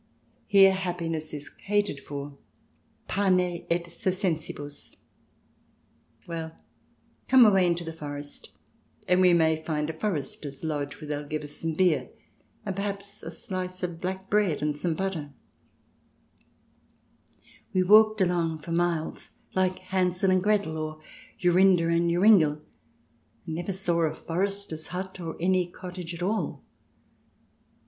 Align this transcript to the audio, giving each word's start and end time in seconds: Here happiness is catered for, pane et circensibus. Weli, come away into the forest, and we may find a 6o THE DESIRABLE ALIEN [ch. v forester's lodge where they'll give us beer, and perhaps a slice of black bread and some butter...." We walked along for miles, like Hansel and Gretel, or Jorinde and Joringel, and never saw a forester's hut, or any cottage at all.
Here 0.47 0.71
happiness 0.73 1.31
is 1.31 1.47
catered 1.47 1.99
for, 1.99 2.35
pane 3.07 3.67
et 3.69 3.83
circensibus. 3.85 4.95
Weli, 6.27 6.51
come 7.27 7.45
away 7.45 7.67
into 7.67 7.83
the 7.83 7.93
forest, 7.93 8.51
and 9.07 9.21
we 9.21 9.33
may 9.33 9.61
find 9.61 9.91
a 9.91 9.93
6o 9.93 9.93
THE 9.93 9.93
DESIRABLE 9.93 9.93
ALIEN 9.93 9.93
[ch. 9.93 9.93
v 9.93 10.01
forester's 10.01 10.63
lodge 10.63 10.95
where 11.01 11.07
they'll 11.07 11.27
give 11.29 11.43
us 11.43 11.63
beer, 11.77 12.09
and 12.65 12.75
perhaps 12.75 13.21
a 13.21 13.29
slice 13.29 13.83
of 13.83 14.01
black 14.01 14.27
bread 14.27 14.63
and 14.63 14.75
some 14.75 14.95
butter...." 14.95 15.33
We 17.75 17.83
walked 17.83 18.21
along 18.21 18.63
for 18.63 18.71
miles, 18.71 19.37
like 19.53 19.77
Hansel 19.93 20.31
and 20.31 20.41
Gretel, 20.41 20.79
or 20.79 20.99
Jorinde 21.39 21.83
and 21.95 22.09
Joringel, 22.09 22.63
and 23.45 23.53
never 23.55 23.71
saw 23.71 24.01
a 24.01 24.15
forester's 24.15 24.87
hut, 24.87 25.19
or 25.19 25.35
any 25.39 25.67
cottage 25.67 26.15
at 26.15 26.23
all. 26.23 26.63